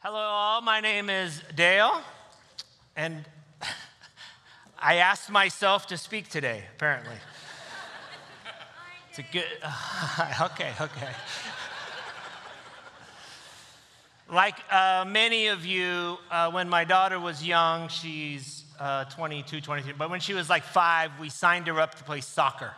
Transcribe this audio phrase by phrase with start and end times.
[0.00, 0.60] Hello, all.
[0.60, 2.00] My name is Dale,
[2.94, 3.24] and
[4.78, 7.16] I asked myself to speak today, apparently.
[9.10, 9.42] It's a good,
[10.40, 11.10] okay, okay.
[14.32, 19.94] Like uh, many of you, uh, when my daughter was young, she's uh, 22, 23,
[19.98, 22.72] but when she was like five, we signed her up to play soccer.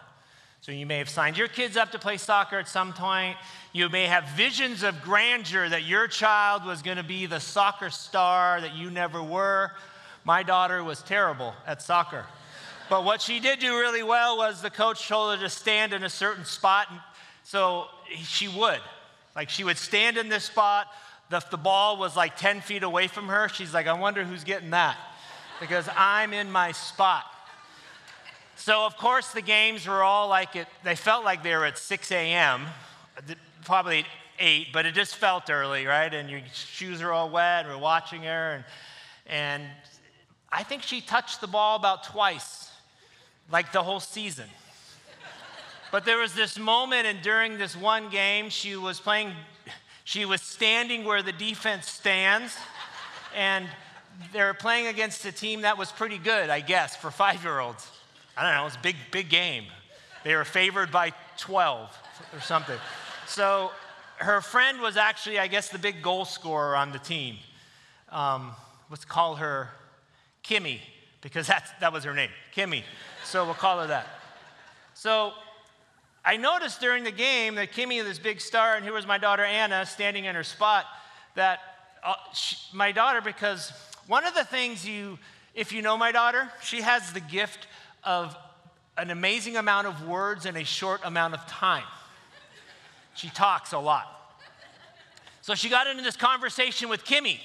[0.63, 3.39] So you may have signed your kids up to play soccer at some point.
[3.73, 7.89] You may have visions of grandeur that your child was going to be the soccer
[7.89, 9.71] star that you never were.
[10.25, 12.27] My daughter was terrible at soccer.
[12.91, 16.03] But what she did do really well was the coach told her to stand in
[16.03, 16.89] a certain spot.
[16.91, 17.01] And
[17.43, 17.87] so
[18.23, 18.81] she would.
[19.35, 20.89] Like she would stand in this spot,
[21.31, 23.49] the, the ball was like 10 feet away from her.
[23.49, 24.99] She's like, I wonder who's getting that
[25.59, 27.25] because I'm in my spot.
[28.61, 31.79] So, of course, the games were all like it, they felt like they were at
[31.79, 32.67] 6 a.m.,
[33.65, 34.05] probably
[34.39, 36.13] 8, but it just felt early, right?
[36.13, 38.65] And your shoes are all wet, we're watching her, and,
[39.27, 39.63] and
[40.53, 42.71] I think she touched the ball about twice,
[43.51, 44.51] like the whole season.
[45.91, 49.33] But there was this moment, and during this one game, she was playing
[50.05, 52.55] she was standing where the defense stands,
[53.35, 53.67] and
[54.35, 57.59] they were playing against a team that was pretty good, I guess, for five year
[57.59, 57.91] olds.
[58.41, 59.65] I don't know, it was a big, big game.
[60.25, 62.03] They were favored by 12
[62.33, 62.79] or something.
[63.27, 63.71] So
[64.17, 67.37] her friend was actually, I guess, the big goal scorer on the team.
[68.09, 68.53] Um,
[68.89, 69.69] let's call her
[70.43, 70.81] Kimmy,
[71.21, 72.83] because that's, that was her name, Kimmy.
[73.27, 74.07] So we'll call her that.
[74.95, 75.35] So
[76.25, 79.45] I noticed during the game that Kimmy, this big star, and here was my daughter
[79.45, 80.87] Anna standing in her spot,
[81.35, 81.61] that
[82.03, 83.71] uh, she, my daughter, because
[84.07, 85.19] one of the things you,
[85.55, 87.67] if you know my daughter, she has the gift
[88.05, 88.37] of
[88.97, 91.85] an amazing amount of words in a short amount of time.
[93.15, 94.07] She talks a lot.
[95.43, 97.39] So she got into this conversation with Kimmy.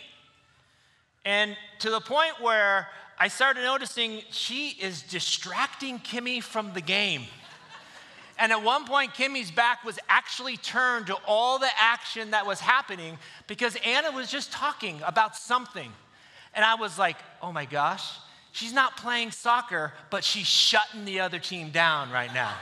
[1.24, 7.24] And to the point where I started noticing she is distracting Kimmy from the game.
[8.38, 12.60] And at one point, Kimmy's back was actually turned to all the action that was
[12.60, 13.18] happening
[13.48, 15.90] because Anna was just talking about something.
[16.54, 18.12] And I was like, oh my gosh,
[18.56, 22.54] she's not playing soccer, but she's shutting the other team down right now.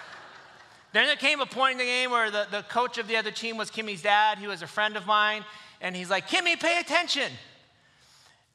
[0.94, 3.30] then there came a point in the game where the, the coach of the other
[3.30, 4.38] team was Kimmy's dad.
[4.38, 5.44] He was a friend of mine.
[5.82, 7.30] And he's like, Kimmy, pay attention.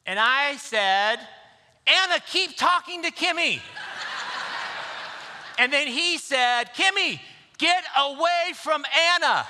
[0.04, 1.18] And I said,
[1.86, 3.60] Anna, keep talking to Kimmy.
[5.60, 7.18] And then he said, Kimmy,
[7.58, 8.84] get away from
[9.16, 9.44] Anna.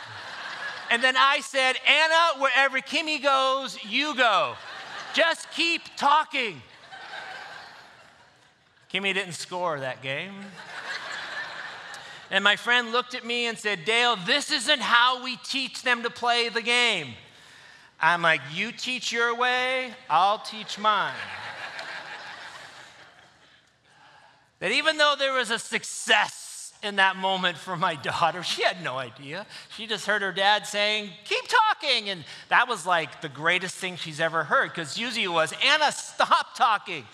[0.90, 4.54] And then I said, Anna, wherever Kimmy goes, you go.
[5.12, 6.62] Just keep talking.
[8.92, 10.34] Kimmy didn't score that game.
[12.30, 16.02] And my friend looked at me and said, Dale, this isn't how we teach them
[16.02, 17.14] to play the game.
[18.00, 21.14] I'm like, you teach your way, I'll teach mine
[24.60, 28.82] that even though there was a success in that moment for my daughter, she had
[28.82, 29.46] no idea.
[29.76, 32.10] She just heard her dad saying, Keep talking.
[32.10, 35.92] And that was like the greatest thing she's ever heard because usually it was, Anna,
[35.92, 37.04] stop talking.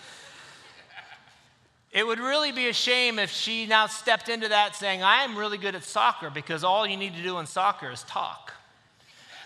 [1.95, 5.37] It would really be a shame if she now stepped into that saying, I am
[5.37, 8.51] really good at soccer because all you need to do in soccer is talk.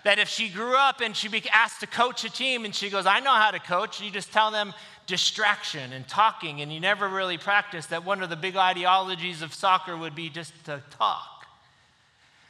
[0.03, 2.89] That if she grew up and she be asked to coach a team and she
[2.89, 4.73] goes, I know how to coach, you just tell them,
[5.05, 9.53] distraction and talking, and you never really practice, that one of the big ideologies of
[9.53, 11.45] soccer would be just to talk.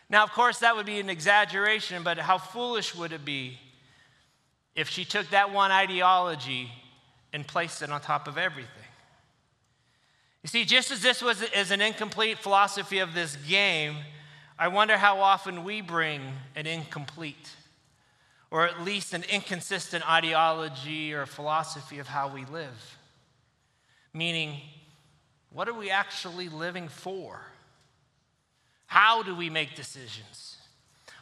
[0.09, 3.59] Now, of course, that would be an exaggeration, but how foolish would it be
[4.75, 6.71] if she took that one ideology
[7.33, 8.78] and placed it on top of everything?
[10.43, 13.97] You see, just as this was is an incomplete philosophy of this game,
[14.57, 16.21] I wonder how often we bring
[16.55, 17.55] an incomplete
[18.51, 22.97] or at least an inconsistent ideology or philosophy of how we live.
[24.13, 24.59] Meaning,
[25.51, 27.41] what are we actually living for?
[28.87, 30.57] How do we make decisions?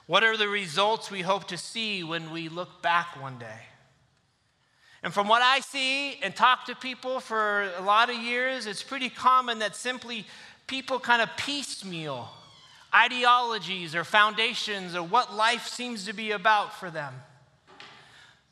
[0.05, 3.59] What are the results we hope to see when we look back one day?
[5.03, 8.83] And from what I see and talk to people for a lot of years, it's
[8.83, 10.25] pretty common that simply
[10.65, 12.29] people kind of piecemeal
[12.93, 17.13] ideologies or foundations or what life seems to be about for them.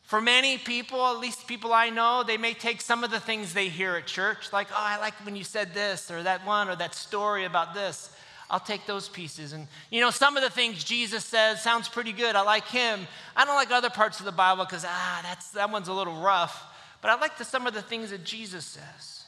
[0.04, 3.54] For many people, at least people I know, they may take some of the things
[3.54, 6.70] they hear at church, like, oh, I like when you said this, or that one,
[6.70, 8.15] or that story about this.
[8.50, 9.54] I'll take those pieces.
[9.54, 12.36] And, you know, some of the things Jesus says sounds pretty good.
[12.36, 13.08] I like him.
[13.36, 16.22] I don't like other parts of the Bible because, ah, that's, that one's a little
[16.22, 16.64] rough.
[17.02, 19.26] But I like the, some of the things that Jesus says.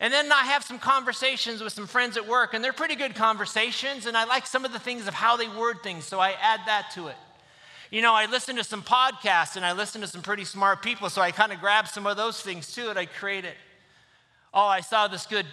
[0.00, 3.14] And then I have some conversations with some friends at work, and they're pretty good
[3.14, 6.32] conversations, and I like some of the things of how they word things, so I
[6.32, 7.16] add that to it.
[7.90, 11.08] you know, I listen to some podcasts and I listen to some pretty smart people,
[11.08, 13.54] so I kind of grab some of those things too and I create it.
[14.52, 15.46] Oh, I saw this good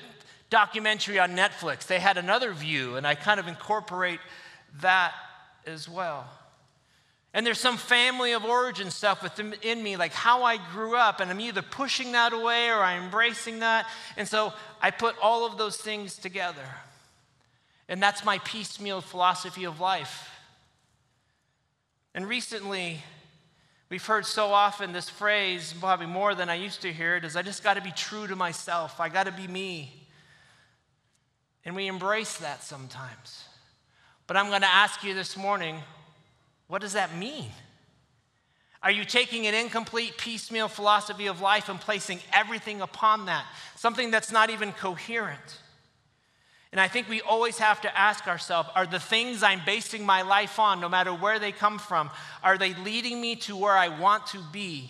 [0.51, 1.87] documentary on Netflix.
[1.87, 4.19] They had another view, and I kind of incorporate
[4.81, 5.13] that
[5.65, 6.29] as well.
[7.33, 11.31] And there's some family of origin stuff within me, like how I grew up, and
[11.31, 13.87] I'm either pushing that away or I'm embracing that.
[14.17, 14.51] And so
[14.81, 16.67] I put all of those things together.
[17.87, 20.29] And that's my piecemeal philosophy of life.
[22.13, 22.99] And recently,
[23.89, 27.37] we've heard so often this phrase, probably more than I used to hear it, is
[27.37, 28.99] I just got to be true to myself.
[28.99, 30.00] I got to be me.
[31.65, 33.45] And we embrace that sometimes.
[34.27, 35.77] But I'm going to ask you this morning
[36.67, 37.49] what does that mean?
[38.81, 43.45] Are you taking an incomplete piecemeal philosophy of life and placing everything upon that?
[43.75, 45.59] Something that's not even coherent.
[46.71, 50.21] And I think we always have to ask ourselves are the things I'm basing my
[50.21, 52.09] life on, no matter where they come from,
[52.41, 54.89] are they leading me to where I want to be?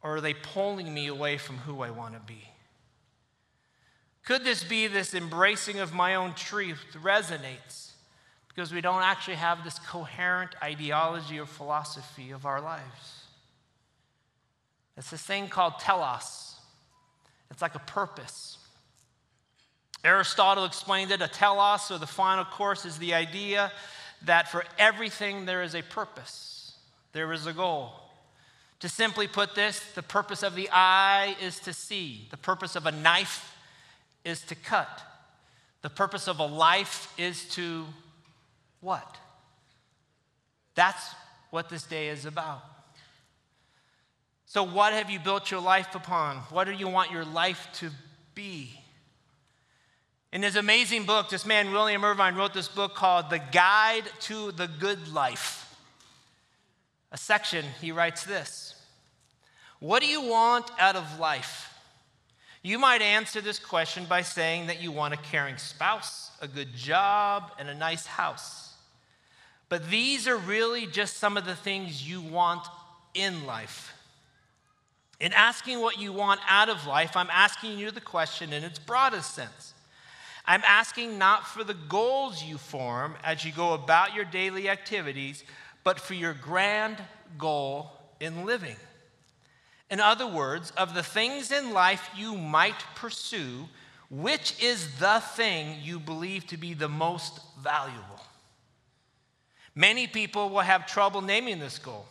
[0.00, 2.44] Or are they pulling me away from who I want to be?
[4.28, 7.92] Could this be this embracing of my own truth resonates
[8.48, 13.22] because we don't actually have this coherent ideology or philosophy of our lives?
[14.98, 16.56] It's this thing called telos.
[17.50, 18.58] It's like a purpose.
[20.04, 23.72] Aristotle explained it a telos, or the final cause, is the idea
[24.26, 26.74] that for everything there is a purpose,
[27.12, 27.94] there is a goal.
[28.80, 32.84] To simply put this, the purpose of the eye is to see, the purpose of
[32.84, 33.54] a knife
[34.28, 35.02] is to cut.
[35.82, 37.86] The purpose of a life is to
[38.80, 39.16] what?
[40.74, 41.14] That's
[41.50, 42.62] what this day is about.
[44.46, 46.36] So, what have you built your life upon?
[46.50, 47.90] What do you want your life to
[48.34, 48.80] be?
[50.32, 54.52] In his amazing book, this man, William Irvine, wrote this book called The Guide to
[54.52, 55.74] the Good Life.
[57.12, 58.74] A section, he writes this
[59.80, 61.67] What do you want out of life?
[62.62, 66.74] You might answer this question by saying that you want a caring spouse, a good
[66.74, 68.74] job, and a nice house.
[69.68, 72.66] But these are really just some of the things you want
[73.14, 73.94] in life.
[75.20, 78.78] In asking what you want out of life, I'm asking you the question in its
[78.78, 79.74] broadest sense.
[80.46, 85.44] I'm asking not for the goals you form as you go about your daily activities,
[85.84, 86.96] but for your grand
[87.36, 87.90] goal
[88.20, 88.76] in living.
[89.90, 93.68] In other words, of the things in life you might pursue,
[94.10, 98.20] which is the thing you believe to be the most valuable?
[99.74, 102.06] Many people will have trouble naming this goal.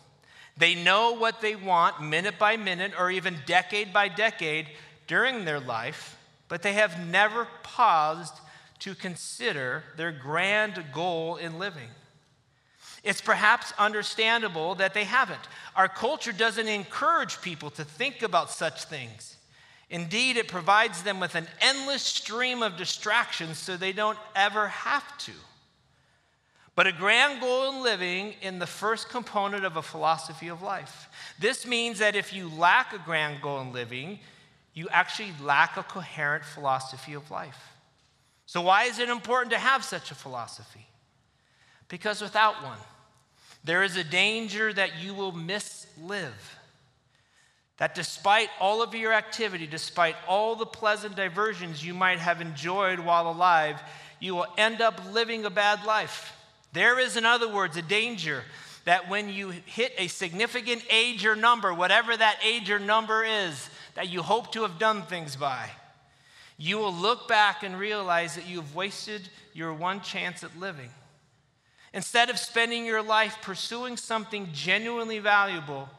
[0.58, 4.68] They know what they want minute by minute or even decade by decade
[5.06, 8.34] during their life, but they have never paused
[8.80, 11.90] to consider their grand goal in living.
[13.08, 15.40] It's perhaps understandable that they haven't.
[15.78, 19.38] Our culture doesn't encourage people to think about such things.
[19.90, 25.18] Indeed, it provides them with an endless stream of distractions so they don't ever have
[25.20, 25.32] to.
[26.76, 31.08] But a grand goal in living in the first component of a philosophy of life.
[31.40, 34.20] This means that if you lack a grand goal in living,
[34.74, 37.72] you actually lack a coherent philosophy of life.
[38.46, 40.88] So, why is it important to have such a philosophy?
[41.88, 42.78] Because without one,
[43.68, 46.32] there is a danger that you will mislive.
[47.78, 53.00] That despite all of your activity, despite all the pleasant diversions you might have enjoyed
[53.00, 53.80] while alive,
[54.20, 56.34] you will end up living a bad life.
[56.74, 58.44] There is, in other words, a danger
[58.86, 63.70] that when you hit a significant age or number, whatever that age or number is
[63.96, 65.70] that you hope to have done things by,
[66.58, 70.90] you will look back and realize that you have wasted your one chance at living.
[71.98, 75.90] Instead of spending your life pursuing something genuinely valuable,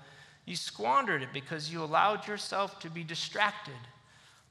[0.44, 3.74] you squandered it because you allowed yourself to be distracted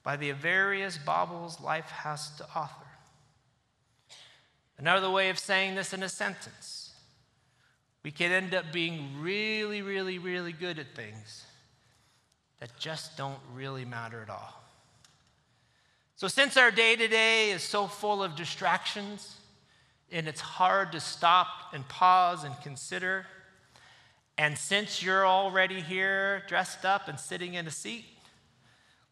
[0.03, 2.85] by the various baubles life has to offer.
[4.77, 6.91] Another way of saying this in a sentence
[8.03, 11.45] we can end up being really, really, really good at things
[12.59, 14.65] that just don't really matter at all.
[16.17, 19.37] So, since our day to day is so full of distractions,
[20.11, 23.25] and it's hard to stop and pause and consider.
[24.37, 28.05] And since you're already here dressed up and sitting in a seat,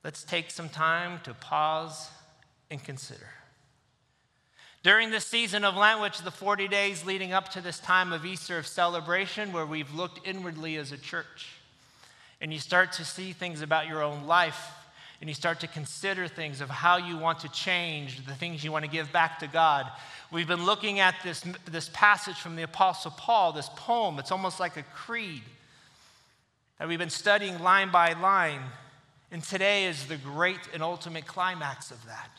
[0.03, 2.09] let's take some time to pause
[2.69, 3.29] and consider.
[4.83, 8.23] During this season of Lent, which the 40 days leading up to this time of
[8.23, 11.53] Easter of celebration, where we've looked inwardly as a church,
[12.39, 14.69] and you start to see things about your own life
[15.25, 18.71] and you start to consider things of how you want to change, the things you
[18.71, 19.87] want to give back to God.
[20.31, 24.19] We've been looking at this, this passage from the Apostle Paul, this poem.
[24.19, 25.41] It's almost like a creed
[26.77, 28.61] that we've been studying line by line.
[29.31, 32.29] And today is the great and ultimate climax of that.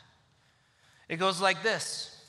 [1.08, 2.22] It goes like this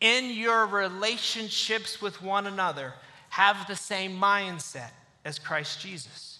[0.00, 2.94] In your relationships with one another,
[3.28, 4.90] have the same mindset
[5.24, 6.39] as Christ Jesus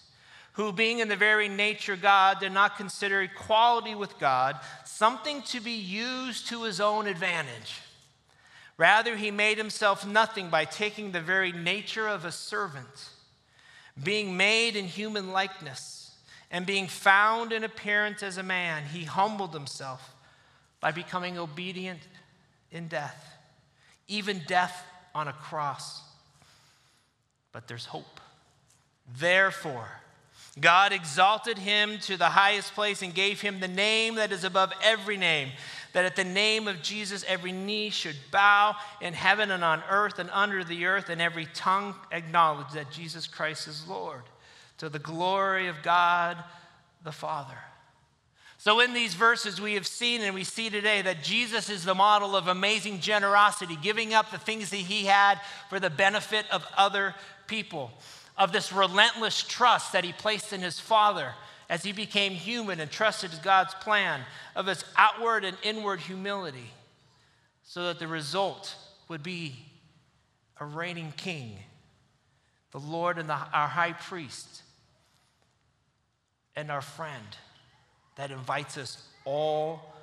[0.53, 5.59] who, being in the very nature God, did not consider equality with God something to
[5.59, 7.81] be used to his own advantage.
[8.77, 13.09] Rather, he made himself nothing by taking the very nature of a servant,
[14.01, 16.11] being made in human likeness,
[16.49, 20.13] and being found in appearance as a man, he humbled himself
[20.81, 22.01] by becoming obedient
[22.71, 23.37] in death,
[24.07, 26.01] even death on a cross.
[27.51, 28.19] But there's hope.
[29.17, 30.01] Therefore,
[30.61, 34.71] God exalted him to the highest place and gave him the name that is above
[34.83, 35.49] every name,
[35.93, 40.19] that at the name of Jesus every knee should bow in heaven and on earth
[40.19, 44.21] and under the earth, and every tongue acknowledge that Jesus Christ is Lord,
[44.77, 46.37] to the glory of God
[47.03, 47.57] the Father.
[48.59, 51.95] So, in these verses, we have seen and we see today that Jesus is the
[51.95, 56.63] model of amazing generosity, giving up the things that he had for the benefit of
[56.77, 57.15] other
[57.47, 57.91] people
[58.41, 61.35] of this relentless trust that he placed in his Father
[61.69, 64.21] as he became human and trusted God's plan,
[64.55, 66.71] of his outward and inward humility,
[67.63, 68.75] so that the result
[69.07, 69.55] would be
[70.59, 71.55] a reigning king,
[72.71, 74.63] the Lord and the, our high priest,
[76.55, 77.37] and our friend
[78.15, 79.93] that invites us all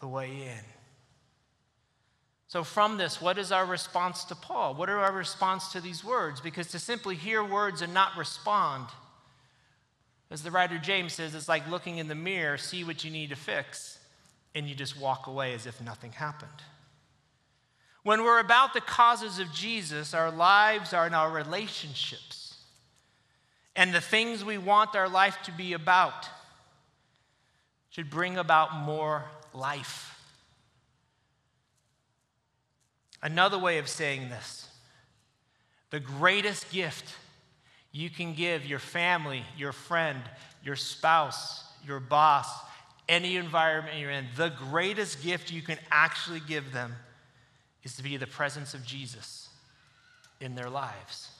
[0.00, 0.75] the way in.
[2.48, 4.74] So, from this, what is our response to Paul?
[4.74, 6.40] What are our response to these words?
[6.40, 8.86] Because to simply hear words and not respond,
[10.30, 13.30] as the writer James says, it's like looking in the mirror, see what you need
[13.30, 13.98] to fix,
[14.54, 16.50] and you just walk away as if nothing happened.
[18.02, 22.56] When we're about the causes of Jesus, our lives are in our relationships
[23.74, 26.28] and the things we want our life to be about
[27.90, 30.15] should bring about more life.
[33.26, 34.68] Another way of saying this
[35.90, 37.12] the greatest gift
[37.90, 40.20] you can give your family, your friend,
[40.62, 42.48] your spouse, your boss,
[43.08, 46.92] any environment you're in, the greatest gift you can actually give them
[47.82, 49.48] is to be the presence of Jesus
[50.40, 51.30] in their lives.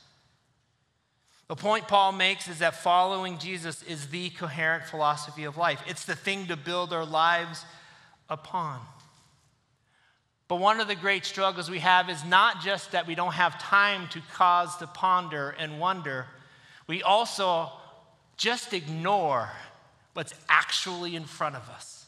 [1.47, 5.81] The point Paul makes is that following Jesus is the coherent philosophy of life.
[5.87, 7.65] It's the thing to build our lives
[8.29, 8.81] upon.
[10.49, 13.61] But one of the great struggles we have is not just that we don't have
[13.61, 16.27] time to cause to ponder and wonder,
[16.87, 17.71] we also
[18.37, 19.51] just ignore
[20.15, 22.07] what's actually in front of us.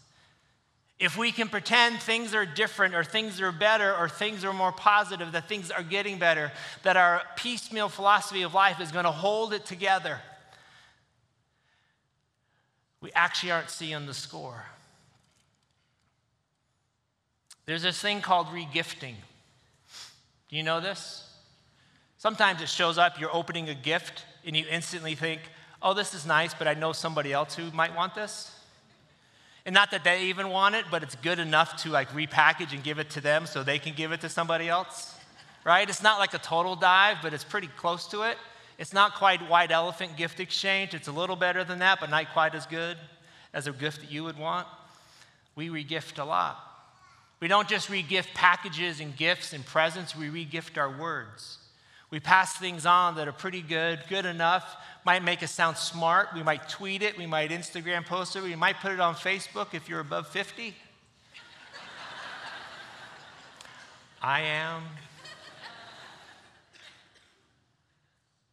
[1.01, 4.73] If we can pretend things are different or things are better or things are more
[4.73, 6.51] positive, that things are getting better,
[6.83, 10.21] that our piecemeal philosophy of life is going to hold it together,
[13.01, 14.65] we actually aren't seeing the score.
[17.69, 19.13] There's this thing called regifting.
[20.49, 21.31] Do you know this?
[22.17, 25.43] Sometimes it shows up, you're opening a gift, and you instantly think,
[25.83, 28.59] oh, this is nice, but I know somebody else who might want this.
[29.67, 32.83] And not that they even want it, but it's good enough to like repackage and
[32.83, 35.15] give it to them so they can give it to somebody else.
[35.63, 35.87] Right?
[35.91, 38.39] It's not like a total dive, but it's pretty close to it.
[38.79, 40.95] It's not quite white elephant gift exchange.
[40.95, 42.97] It's a little better than that, but not quite as good
[43.53, 44.67] as a gift that you would want.
[45.55, 46.65] We regift a lot.
[47.41, 51.59] We don't just regift packages and gifts and presents, we regift our words.
[52.11, 56.31] We pass things on that are pretty good, good enough, might make us sound smart.
[56.35, 59.75] We might tweet it, we might Instagram post it, we might put it on Facebook
[59.75, 60.75] if you're above 50.
[64.23, 64.83] I am.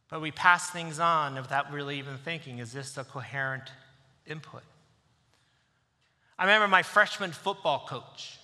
[0.08, 3.72] But we pass things on without really even thinking is this a coherent
[4.26, 4.62] input?
[6.38, 8.38] I remember my freshman football coach.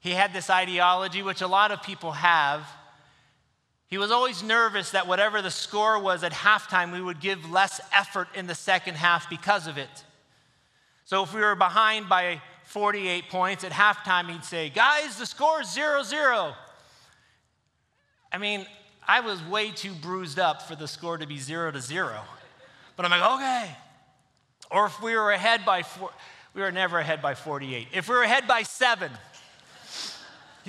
[0.00, 2.66] He had this ideology, which a lot of people have.
[3.88, 7.80] He was always nervous that whatever the score was at halftime, we would give less
[7.92, 10.04] effort in the second half because of it.
[11.04, 15.62] So if we were behind by 48 points at halftime, he'd say, Guys, the score
[15.62, 16.54] is 0 0.
[18.30, 18.66] I mean,
[19.06, 22.20] I was way too bruised up for the score to be 0 to 0.
[22.94, 23.76] But I'm like, okay.
[24.70, 26.10] Or if we were ahead by four,
[26.52, 27.88] we were never ahead by 48.
[27.94, 29.10] If we were ahead by seven,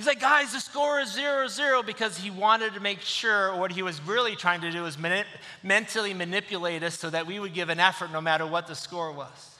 [0.00, 3.70] He's like, guys, the score is 0 0 because he wanted to make sure what
[3.70, 5.26] he was really trying to do was mani-
[5.62, 9.12] mentally manipulate us so that we would give an effort no matter what the score
[9.12, 9.58] was.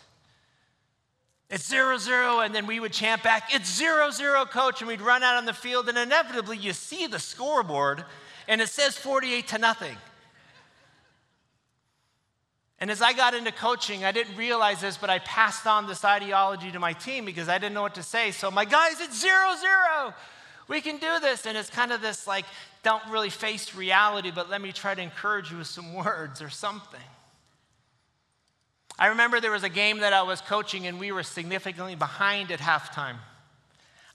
[1.50, 5.02] It's zero zero, and then we would chant back, It's zero zero, coach, and we'd
[5.02, 8.06] run out on the field, and inevitably you see the scoreboard,
[8.49, 9.99] and it says 48 to nothing.
[12.80, 16.02] And as I got into coaching, I didn't realize this, but I passed on this
[16.04, 18.30] ideology to my team because I didn't know what to say.
[18.30, 20.14] So, my guys, it's zero zero.
[20.66, 21.44] We can do this.
[21.46, 22.46] And it's kind of this like,
[22.82, 26.49] don't really face reality, but let me try to encourage you with some words or
[26.49, 27.00] something.
[28.99, 32.50] I remember there was a game that I was coaching and we were significantly behind
[32.50, 33.16] at halftime.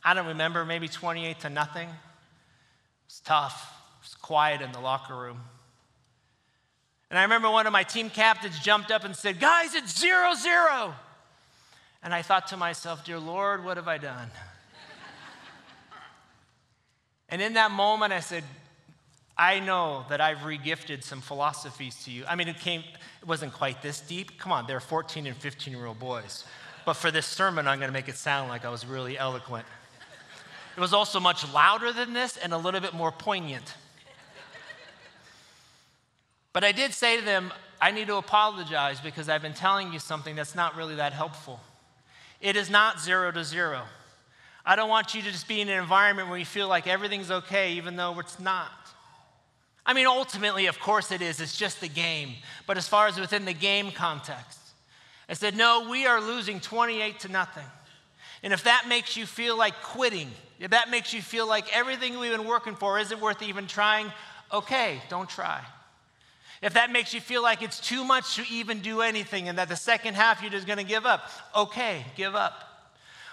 [0.04, 1.90] I don't remember, maybe 28 to nothing.
[3.08, 3.74] It's tough.
[4.04, 5.42] It's quiet in the locker room.
[7.10, 10.34] And I remember one of my team captains jumped up and said, Guys, it's zero
[10.34, 10.94] zero.
[12.02, 14.30] And I thought to myself, Dear Lord, what have I done?
[17.30, 18.44] and in that moment, I said,
[19.38, 22.24] I know that I've regifted some philosophies to you.
[22.28, 24.40] I mean, it came, it wasn't quite this deep.
[24.40, 26.46] Come on, they're 14 and 15 year old boys.
[26.86, 29.66] But for this sermon, I'm going to make it sound like I was really eloquent.
[30.78, 33.74] It was also much louder than this and a little bit more poignant.
[36.56, 40.00] But I did say to them, I need to apologize because I've been telling you
[40.00, 41.60] something that's not really that helpful.
[42.40, 43.82] It is not zero to zero.
[44.66, 47.30] I don't want you to just be in an environment where you feel like everything's
[47.30, 48.72] okay, even though it's not.
[49.86, 51.42] I mean, ultimately, of course it is.
[51.42, 52.36] It's just a game.
[52.68, 54.60] But as far as within the game context,
[55.28, 57.68] I said, no, we are losing 28 to nothing.
[58.44, 60.32] And if that makes you feel like quitting,
[60.62, 64.10] if that makes you feel like everything we've been working for isn't worth even trying,
[64.54, 65.60] okay, don't try.
[66.66, 69.70] If that makes you feel like it's too much to even do anything and that
[69.70, 72.88] the second half you're just going to give up, okay, give up.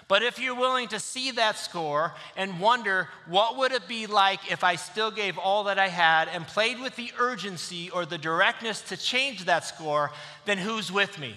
[0.07, 4.51] But if you're willing to see that score and wonder what would it be like
[4.51, 8.19] if I still gave all that I had and played with the urgency or the
[8.19, 10.11] directness to change that score,
[10.45, 11.33] then who's with me?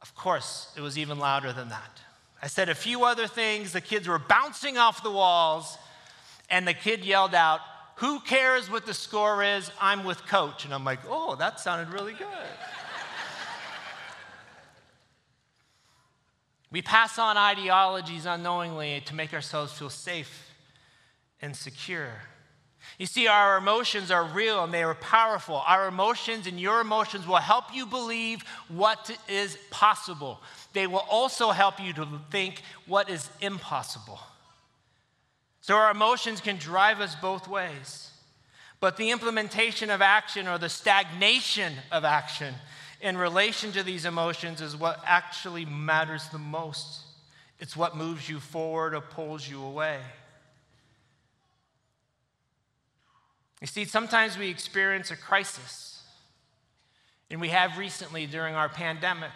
[0.00, 2.00] Of course, it was even louder than that.
[2.42, 5.76] I said a few other things, the kids were bouncing off the walls,
[6.48, 7.60] and the kid yelled out,
[7.98, 9.70] Who cares what the score is?
[9.80, 10.64] I'm with coach.
[10.64, 12.26] And I'm like, Oh, that sounded really good.
[16.70, 20.52] We pass on ideologies unknowingly to make ourselves feel safe
[21.40, 22.12] and secure.
[22.98, 25.62] You see, our emotions are real and they are powerful.
[25.66, 30.40] Our emotions and your emotions will help you believe what is possible.
[30.72, 34.20] They will also help you to think what is impossible.
[35.68, 38.10] So, our emotions can drive us both ways.
[38.80, 42.54] But the implementation of action or the stagnation of action
[43.02, 47.02] in relation to these emotions is what actually matters the most.
[47.58, 49.98] It's what moves you forward or pulls you away.
[53.60, 56.02] You see, sometimes we experience a crisis,
[57.30, 59.32] and we have recently during our pandemic.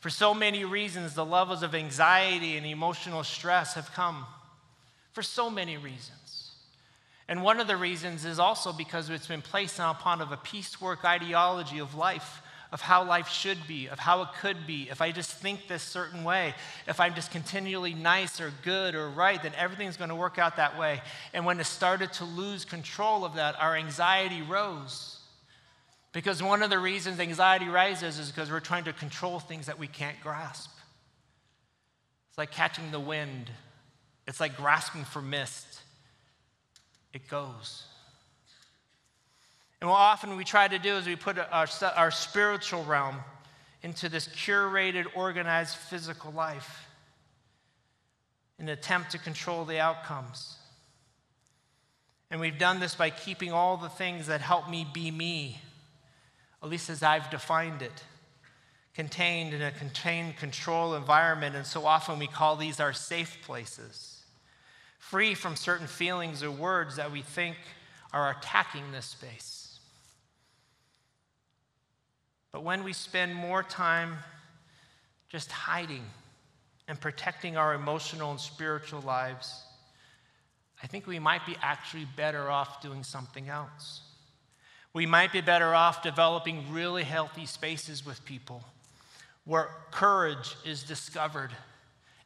[0.00, 4.24] For so many reasons, the levels of anxiety and emotional stress have come.
[5.12, 6.52] For so many reasons.
[7.28, 10.36] And one of the reasons is also because it's been placed on upon of a
[10.36, 14.88] piecework ideology of life of how life should be, of how it could be.
[14.90, 16.54] If I just think this certain way,
[16.86, 20.56] if I'm just continually nice or good or right, then everything's going to work out
[20.56, 21.00] that way.
[21.32, 25.18] And when it started to lose control of that, our anxiety rose.
[26.12, 29.78] Because one of the reasons anxiety rises is because we're trying to control things that
[29.78, 30.70] we can't grasp.
[32.28, 33.50] It's like catching the wind,
[34.28, 35.80] it's like grasping for mist.
[37.12, 37.84] It goes.
[39.80, 43.16] And what often we try to do is we put our, our spiritual realm
[43.82, 46.88] into this curated, organized physical life
[48.58, 50.56] in an attempt to control the outcomes.
[52.30, 55.60] And we've done this by keeping all the things that help me be me,
[56.62, 58.04] at least as I've defined it,
[58.94, 61.56] contained in a contained control environment.
[61.56, 64.17] And so often we call these our safe places,
[65.10, 67.56] free from certain feelings or words that we think
[68.12, 69.78] are attacking this space.
[72.52, 74.16] But when we spend more time
[75.28, 76.04] just hiding
[76.88, 79.62] and protecting our emotional and spiritual lives,
[80.82, 84.02] I think we might be actually better off doing something else.
[84.92, 88.62] We might be better off developing really healthy spaces with people
[89.44, 91.50] where courage is discovered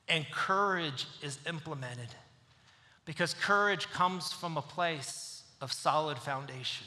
[0.08, 2.08] and courage is implemented.
[3.04, 6.86] Because courage comes from a place of solid foundation.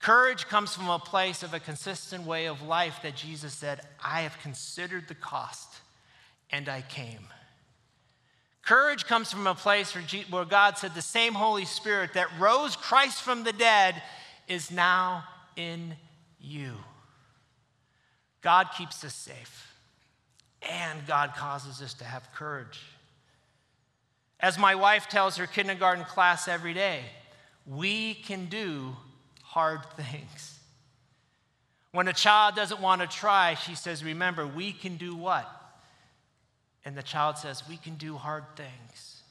[0.00, 4.22] Courage comes from a place of a consistent way of life that Jesus said, I
[4.22, 5.74] have considered the cost
[6.50, 7.26] and I came.
[8.62, 13.22] Courage comes from a place where, God said, The same Holy Spirit that rose Christ
[13.22, 14.02] from the dead
[14.48, 15.24] is now
[15.56, 15.94] in
[16.40, 16.74] you.
[18.42, 19.72] God keeps us safe.
[20.62, 22.80] and God causes us to have courage.
[24.40, 27.00] As my wife tells her kindergarten class every day,
[27.66, 28.96] we can do
[29.42, 30.58] hard things.
[31.92, 35.50] When a child doesn't want to try, she says, Remember, we can do what?
[36.84, 39.22] And the child says, We can do hard things.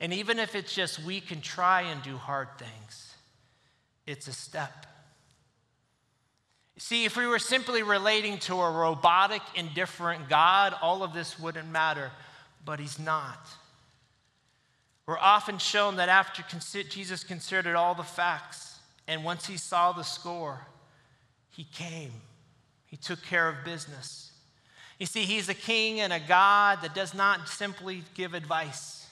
[0.00, 3.14] And even if it's just we can try and do hard things,
[4.04, 4.86] it's a step.
[6.78, 11.70] See, if we were simply relating to a robotic, indifferent God, all of this wouldn't
[11.70, 12.10] matter,
[12.64, 13.46] but He's not.
[15.06, 16.44] We're often shown that after
[16.88, 20.66] Jesus considered all the facts, and once He saw the score,
[21.50, 22.12] He came.
[22.86, 24.30] He took care of business.
[24.98, 29.06] You see, He's a king and a God that does not simply give advice,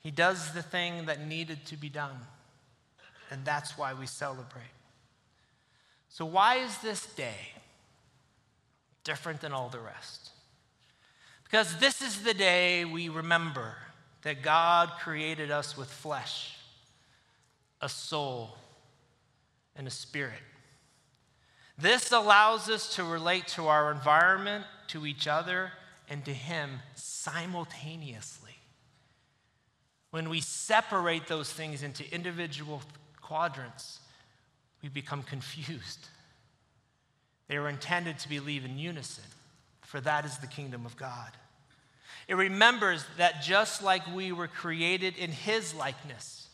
[0.00, 2.18] He does the thing that needed to be done.
[3.30, 4.74] And that's why we celebrate.
[6.10, 7.54] So, why is this day
[9.04, 10.32] different than all the rest?
[11.44, 13.76] Because this is the day we remember
[14.22, 16.56] that God created us with flesh,
[17.80, 18.56] a soul,
[19.76, 20.42] and a spirit.
[21.78, 25.72] This allows us to relate to our environment, to each other,
[26.08, 28.56] and to Him simultaneously.
[30.10, 32.82] When we separate those things into individual
[33.20, 34.00] quadrants,
[34.82, 36.08] we become confused.
[37.48, 39.24] They were intended to believe in unison,
[39.80, 41.30] for that is the kingdom of God.
[42.32, 46.48] It remembers that just like we were created in his likeness,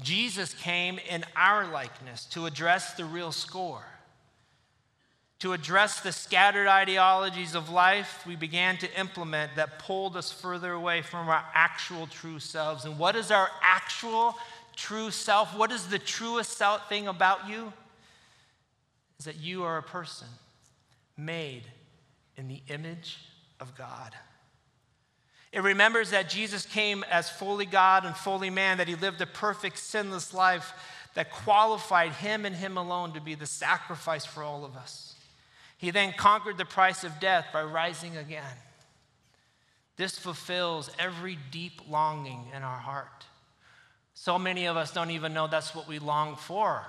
[0.00, 3.84] Jesus came in our likeness to address the real score.
[5.40, 10.72] To address the scattered ideologies of life we began to implement that pulled us further
[10.72, 12.86] away from our actual true selves.
[12.86, 14.34] And what is our actual
[14.76, 17.70] true self, what is the truest thing about you?
[19.18, 20.28] Is that you are a person
[21.18, 21.64] made
[22.38, 23.18] in the image
[23.60, 24.14] of God.
[25.52, 29.26] It remembers that Jesus came as fully God and fully man, that he lived a
[29.26, 30.72] perfect, sinless life
[31.14, 35.14] that qualified him and him alone to be the sacrifice for all of us.
[35.78, 38.44] He then conquered the price of death by rising again.
[39.96, 43.26] This fulfills every deep longing in our heart.
[44.14, 46.84] So many of us don't even know that's what we long for.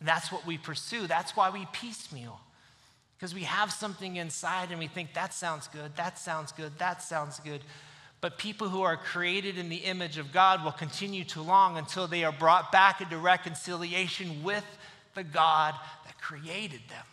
[0.00, 1.06] That's what we pursue.
[1.06, 2.40] That's why we piecemeal.
[3.16, 7.02] Because we have something inside and we think, that sounds good, that sounds good, that
[7.02, 7.62] sounds good.
[8.20, 12.06] But people who are created in the image of God will continue to long until
[12.06, 14.64] they are brought back into reconciliation with
[15.14, 15.74] the God
[16.04, 17.04] that created them.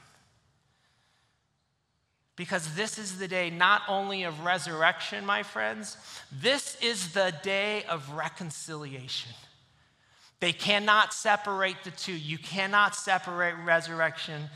[2.35, 5.97] Because this is the day not only of resurrection, my friends,
[6.31, 9.33] this is the day of reconciliation.
[10.39, 12.13] They cannot separate the two.
[12.13, 14.49] You cannot separate resurrection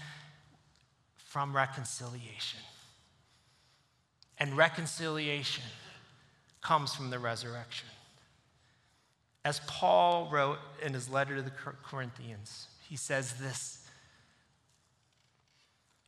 [1.36, 2.62] from reconciliation.
[4.38, 5.66] And reconciliation
[6.62, 7.90] comes from the resurrection.
[9.44, 11.52] As Paul wrote in his letter to the
[11.84, 13.86] Corinthians, he says this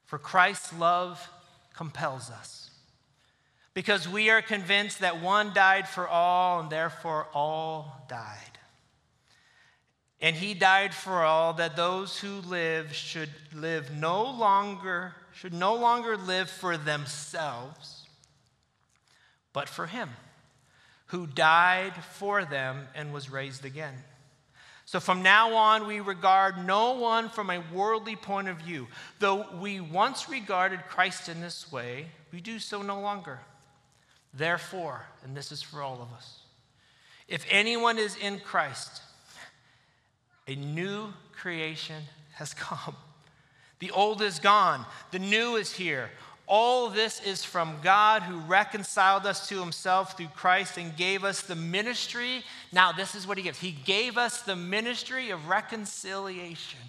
[0.05, 1.29] For Christ's love
[1.75, 2.71] compels us.
[3.73, 8.56] Because we are convinced that one died for all, and therefore all died.
[10.19, 15.75] And he died for all, that those who live should live no longer, should no
[15.75, 18.07] longer live for themselves,
[19.53, 20.09] but for him
[21.07, 23.93] who died for them and was raised again.
[24.85, 28.87] So from now on, we regard no one from a worldly point of view.
[29.19, 33.39] Though we once regarded Christ in this way, we do so no longer.
[34.33, 36.39] Therefore, and this is for all of us,
[37.27, 39.01] if anyone is in Christ,
[40.47, 42.95] a new creation has come.
[43.79, 46.09] The old is gone, the new is here.
[46.47, 51.41] All this is from God who reconciled us to himself through Christ and gave us
[51.41, 52.41] the ministry.
[52.71, 56.79] Now, this is what he gives He gave us the ministry of reconciliation.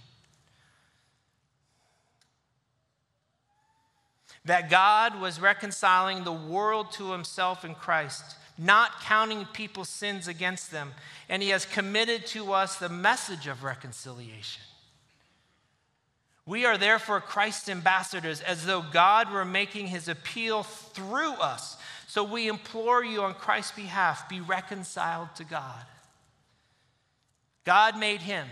[4.44, 10.70] That God was reconciling the world to himself in Christ, not counting people's sins against
[10.70, 10.92] them.
[11.28, 14.62] And he has committed to us the message of reconciliation.
[16.44, 21.76] We are therefore Christ's ambassadors, as though God were making his appeal through us.
[22.06, 25.84] So we implore you on Christ's behalf be reconciled to God.
[27.64, 28.46] God made him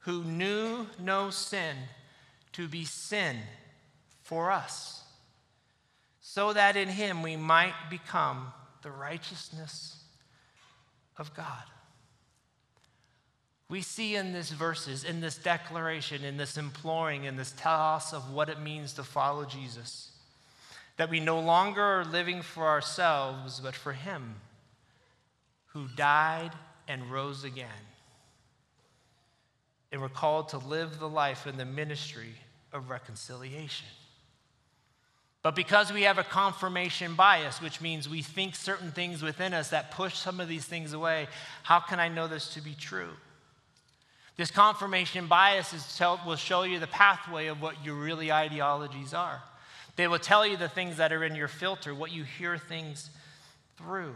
[0.00, 1.76] who knew no sin
[2.52, 3.38] to be sin
[4.22, 5.02] for us,
[6.20, 8.52] so that in him we might become
[8.84, 9.96] the righteousness
[11.16, 11.64] of God.
[13.68, 18.30] We see in these verses, in this declaration, in this imploring, in this tell of
[18.30, 20.12] what it means to follow Jesus,
[20.98, 24.36] that we no longer are living for ourselves, but for Him
[25.68, 26.52] who died
[26.86, 27.66] and rose again.
[29.90, 32.34] And we're called to live the life in the ministry
[32.72, 33.88] of reconciliation.
[35.44, 39.68] But because we have a confirmation bias, which means we think certain things within us
[39.68, 41.28] that push some of these things away,
[41.62, 43.10] how can I know this to be true?
[44.38, 49.42] This confirmation bias tell, will show you the pathway of what your really ideologies are.
[49.96, 53.10] They will tell you the things that are in your filter, what you hear things
[53.76, 54.14] through.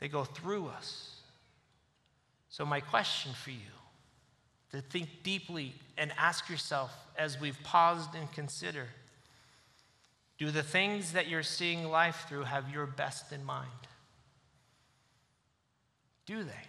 [0.00, 1.14] They go through us.
[2.48, 3.70] So, my question for you
[4.72, 8.88] to think deeply and ask yourself as we've paused and consider
[10.40, 13.68] do the things that you're seeing life through have your best in mind?
[16.24, 16.64] Do they?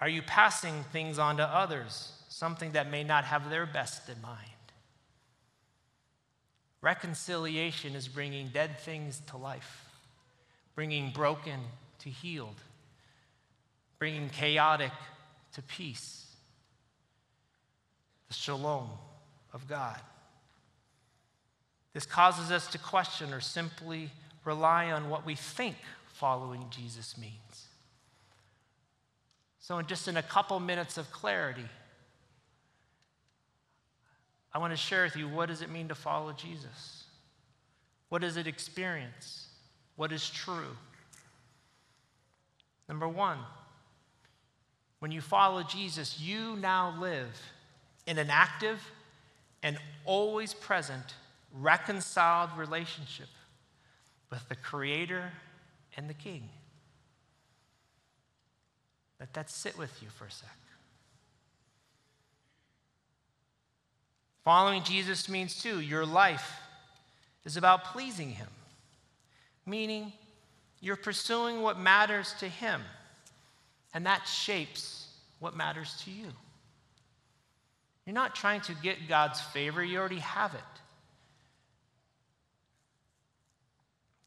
[0.00, 4.20] Are you passing things on to others, something that may not have their best in
[4.20, 4.40] mind?
[6.82, 9.84] Reconciliation is bringing dead things to life,
[10.74, 11.60] bringing broken
[12.00, 12.60] to healed,
[13.98, 14.92] bringing chaotic
[15.52, 16.26] to peace.
[18.28, 18.90] The shalom
[19.52, 20.00] of God.
[21.92, 24.10] This causes us to question or simply
[24.44, 25.76] rely on what we think
[26.12, 27.68] following Jesus means.
[29.58, 31.64] So, in just in a couple minutes of clarity,
[34.52, 37.04] I want to share with you what does it mean to follow Jesus?
[38.08, 39.48] What does it experience?
[39.96, 40.76] What is true?
[42.88, 43.38] Number one,
[45.00, 47.40] when you follow Jesus, you now live
[48.06, 48.80] in an active
[49.62, 51.14] and always present
[51.52, 53.28] reconciled relationship
[54.30, 55.30] with the Creator
[55.96, 56.48] and the King.
[59.18, 60.48] Let that sit with you for a sec.
[64.44, 66.60] Following Jesus means, too, your life
[67.44, 68.48] is about pleasing Him,
[69.64, 70.12] meaning
[70.80, 72.82] you're pursuing what matters to Him,
[73.96, 76.26] and that shapes what matters to you.
[78.04, 80.60] You're not trying to get God's favor, you already have it.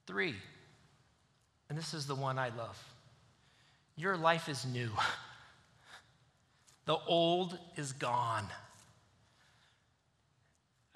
[0.07, 0.33] Three,
[1.69, 2.83] and this is the one I love
[3.95, 4.89] your life is new.
[6.85, 8.47] The old is gone.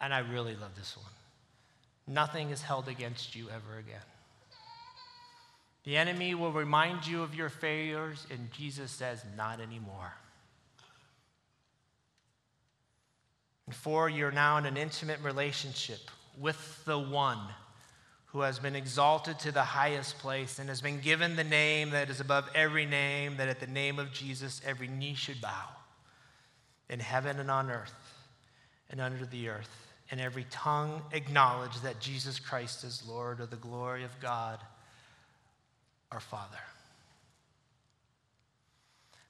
[0.02, 2.16] And I really love this one.
[2.16, 4.02] Nothing is held against you ever again.
[5.84, 10.14] The enemy will remind you of your failures, and Jesus says, Not anymore.
[13.66, 16.00] And four, you're now in an intimate relationship
[16.40, 17.40] with the one
[18.28, 22.10] who has been exalted to the highest place and has been given the name that
[22.10, 25.70] is above every name, that at the name of Jesus every knee should bow
[26.90, 27.94] in heaven and on earth
[28.90, 33.56] and under the earth, and every tongue acknowledge that Jesus Christ is Lord of the
[33.56, 34.60] glory of God
[36.14, 36.58] our Father.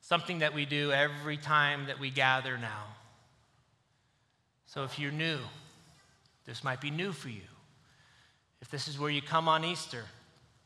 [0.01, 2.83] Something that we do every time that we gather now.
[4.65, 5.39] So if you're new,
[6.45, 7.41] this might be new for you.
[8.61, 10.03] If this is where you come on Easter,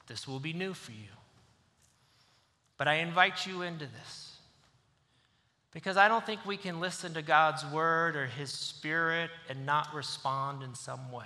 [0.08, 0.97] this will be new for you.
[2.77, 4.38] But I invite you into this
[5.71, 9.93] because I don't think we can listen to God's word or his spirit and not
[9.93, 11.25] respond in some way.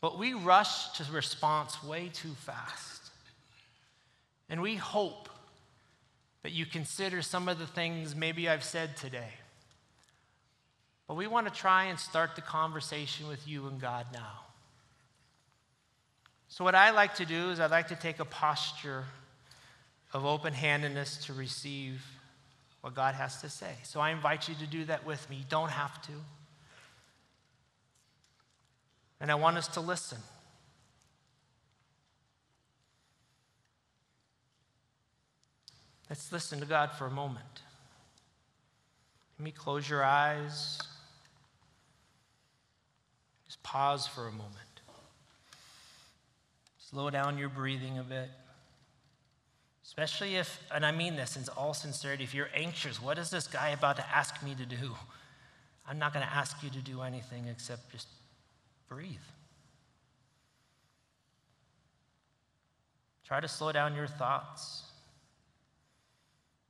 [0.00, 2.97] But we rush to response way too fast.
[4.48, 5.28] And we hope
[6.42, 9.32] that you consider some of the things maybe I've said today.
[11.06, 14.44] But we want to try and start the conversation with you and God now.
[16.48, 19.04] So, what I like to do is I like to take a posture
[20.14, 22.02] of open handedness to receive
[22.80, 23.72] what God has to say.
[23.82, 25.36] So, I invite you to do that with me.
[25.36, 26.12] You don't have to.
[29.20, 30.18] And I want us to listen.
[36.08, 37.62] Let's listen to God for a moment.
[39.38, 40.80] Let me close your eyes.
[43.46, 44.54] Just pause for a moment.
[46.90, 48.30] Slow down your breathing a bit.
[49.84, 53.46] Especially if, and I mean this in all sincerity, if you're anxious, what is this
[53.46, 54.94] guy about to ask me to do?
[55.88, 58.08] I'm not going to ask you to do anything except just
[58.88, 59.16] breathe.
[63.26, 64.82] Try to slow down your thoughts.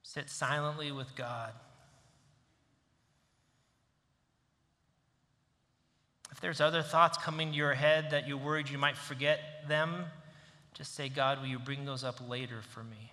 [0.09, 1.53] Sit silently with God.
[6.33, 10.07] If there's other thoughts coming to your head that you're worried you might forget them,
[10.73, 13.13] just say, God, will you bring those up later for me?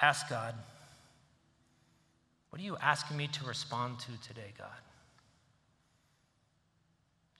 [0.00, 0.54] Ask God,
[2.50, 4.68] what are you asking me to respond to today, God?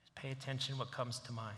[0.01, 1.55] Just pay attention what comes to mind.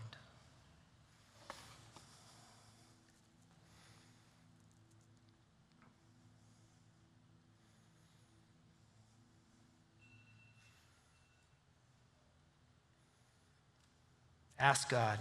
[14.59, 15.19] Ask God,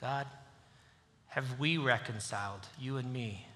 [0.00, 0.26] God,
[1.28, 3.46] have we reconciled, you and me?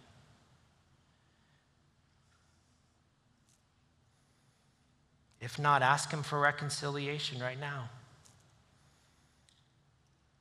[5.40, 7.90] If not, ask Him for reconciliation right now.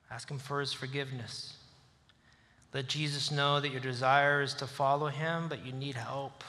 [0.10, 1.58] Ask Him for His forgiveness.
[2.74, 6.43] Let Jesus know that your desire is to follow Him, but you need help.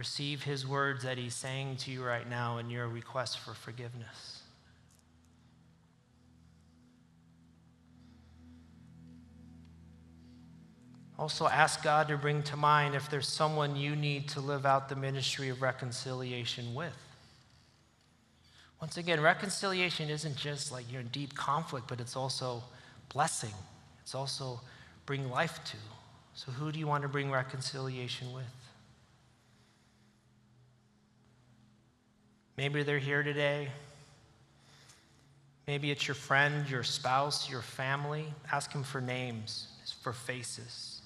[0.00, 4.40] Receive His words that He's saying to you right now in your request for forgiveness.
[11.18, 14.88] Also, ask God to bring to mind if there's someone you need to live out
[14.88, 16.96] the ministry of reconciliation with.
[18.80, 22.62] Once again, reconciliation isn't just like you're in deep conflict, but it's also
[23.12, 23.52] blessing.
[24.00, 24.62] It's also
[25.04, 25.76] bring life to.
[26.32, 28.59] So, who do you want to bring reconciliation with?
[32.60, 33.68] Maybe they're here today.
[35.66, 38.26] Maybe it's your friend, your spouse, your family.
[38.52, 39.68] Ask him for names,
[40.02, 41.00] for faces.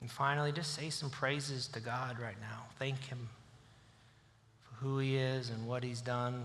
[0.00, 2.66] And finally, just say some praises to God right now.
[2.78, 3.28] Thank Him
[4.60, 6.44] for who He is and what He's done.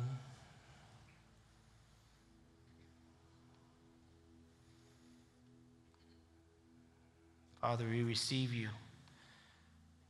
[7.61, 8.69] Father, we receive you,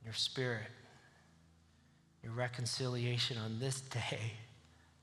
[0.10, 0.66] your spirit,
[2.24, 4.34] your reconciliation on this day,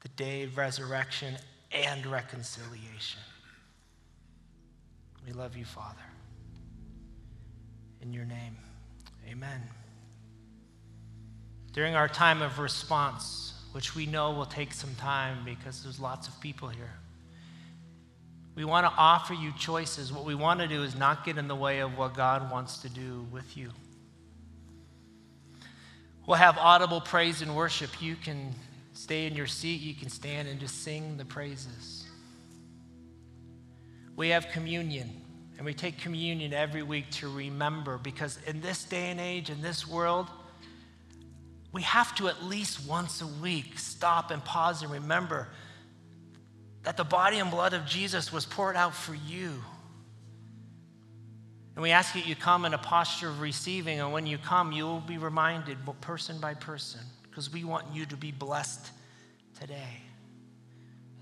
[0.00, 1.36] the day of resurrection
[1.70, 3.20] and reconciliation.
[5.24, 6.02] We love you, Father
[8.06, 8.56] in your name.
[9.28, 9.60] Amen.
[11.72, 16.28] During our time of response, which we know will take some time because there's lots
[16.28, 16.94] of people here,
[18.54, 20.12] we want to offer you choices.
[20.12, 22.78] What we want to do is not get in the way of what God wants
[22.78, 23.70] to do with you.
[26.26, 28.02] We'll have audible praise and worship.
[28.02, 28.52] You can
[28.92, 32.04] stay in your seat, you can stand and just sing the praises.
[34.16, 35.22] We have communion.
[35.56, 39.62] And we take communion every week to remember because in this day and age, in
[39.62, 40.28] this world,
[41.72, 45.48] we have to at least once a week stop and pause and remember
[46.82, 49.62] that the body and blood of Jesus was poured out for you.
[51.76, 54.72] And we ask that you come in a posture of receiving, and when you come,
[54.72, 58.90] you will be reminded person by person because we want you to be blessed
[59.60, 60.00] today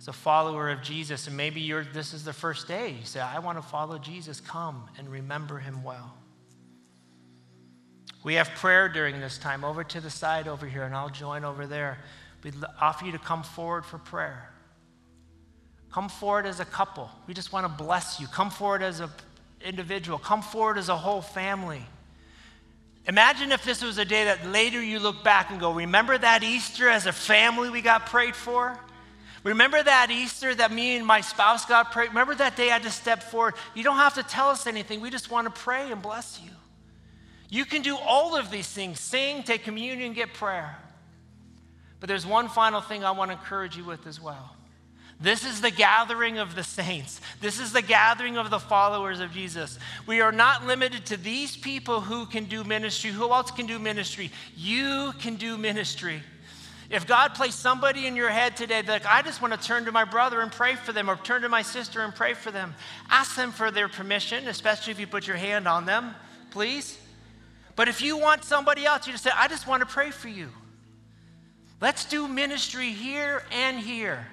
[0.05, 3.21] as a follower of Jesus, and maybe you're, this is the first day, you say,
[3.21, 6.15] I want to follow Jesus, come and remember him well.
[8.23, 11.43] We have prayer during this time over to the side over here, and I'll join
[11.43, 11.99] over there.
[12.43, 14.51] We offer you to come forward for prayer.
[15.91, 17.11] Come forward as a couple.
[17.27, 18.27] We just want to bless you.
[18.27, 19.09] Come forward as an
[19.65, 20.19] individual.
[20.19, 21.83] Come forward as a whole family.
[23.07, 26.43] Imagine if this was a day that later you look back and go, Remember that
[26.43, 28.79] Easter as a family we got prayed for?
[29.43, 32.09] Remember that Easter that me and my spouse got prayed?
[32.09, 33.55] Remember that day I just stepped forward?
[33.75, 35.03] You don't have to tell us anything.
[35.03, 36.51] We just want to pray and bless you.
[37.51, 40.77] You can do all of these things sing, take communion, get prayer.
[42.01, 44.57] But there's one final thing I want to encourage you with as well.
[45.25, 47.19] This is the gathering of the saints.
[47.41, 49.79] This is the gathering of the followers of Jesus.
[50.07, 53.11] We are not limited to these people who can do ministry.
[53.11, 54.31] Who else can do ministry?
[54.55, 56.21] You can do ministry.
[56.91, 59.87] If God placed somebody in your head today that like, I just want to turn
[59.87, 62.51] to my brother and pray for them, or turn to my sister and pray for
[62.51, 62.75] them,
[63.09, 66.15] ask them for their permission, especially if you put your hand on them,
[66.51, 66.99] please.
[67.77, 70.29] But if you want somebody else, you just say, I just want to pray for
[70.29, 70.51] you.
[71.81, 74.27] Let's do ministry here and here.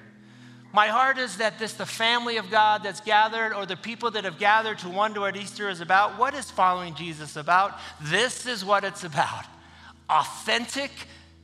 [0.74, 4.24] My heart is that this, the family of God that's gathered, or the people that
[4.24, 7.78] have gathered to wonder what Easter is about, what is following Jesus about?
[8.02, 9.46] This is what it's about
[10.10, 10.92] authentic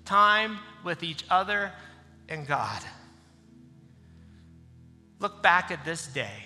[0.06, 1.72] time with each other
[2.30, 2.82] and God.
[5.20, 6.44] Look back at this day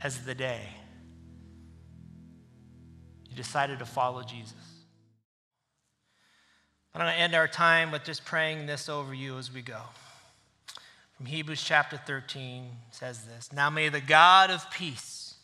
[0.00, 0.62] as the day
[3.28, 4.54] you decided to follow Jesus.
[6.94, 9.80] I'm going to end our time with just praying this over you as we go.
[11.16, 15.34] From Hebrews chapter 13 says this Now may the God of peace,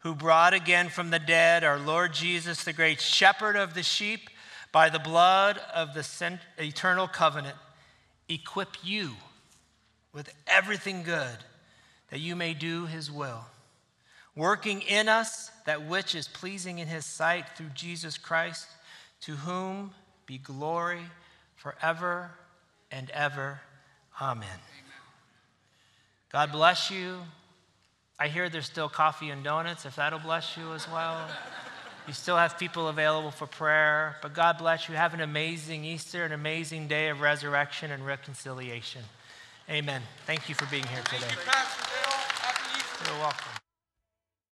[0.00, 4.30] who brought again from the dead our Lord Jesus, the great shepherd of the sheep,
[4.72, 7.56] by the blood of the eternal covenant,
[8.28, 9.12] equip you
[10.12, 11.36] with everything good,
[12.10, 13.44] that you may do his will,
[14.34, 18.66] working in us that which is pleasing in his sight through Jesus Christ,
[19.22, 19.92] to whom
[20.26, 21.02] be glory
[21.56, 22.30] forever
[22.90, 23.60] and ever.
[24.20, 24.48] Amen.
[26.32, 27.18] God bless you.
[28.18, 31.28] I hear there's still coffee and donuts, if that'll bless you as well.
[32.06, 34.94] You still have people available for prayer, but God bless you.
[34.94, 39.02] Have an amazing Easter, an amazing day of resurrection and reconciliation.
[39.68, 40.02] Amen.
[40.24, 41.18] Thank you for being here today.
[41.18, 42.12] Thank you, Pastor Dale.
[42.12, 43.12] Happy Easter.
[43.12, 43.65] You're welcome.